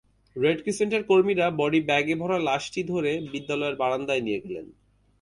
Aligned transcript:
Red 0.35 0.59
ক্রিসেন্টের 0.63 1.03
কর্মীরা 1.03 1.45
body 1.59 1.79
ব্যাগে 1.81 2.15
ভরা 2.15 2.37
লাশটি 2.39 2.81
ধরে 2.83 3.11
বিদ্যালয়ের 3.31 3.75
বারান্দায় 3.75 4.23
নিয়ে 4.25 4.43
গেলেন। 4.45 4.65